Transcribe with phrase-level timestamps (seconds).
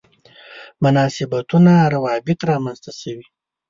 [0.83, 3.25] مناسبتونه روابط رامنځته شوي.